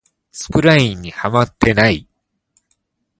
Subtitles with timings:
[0.31, 2.07] スプラインにハマってない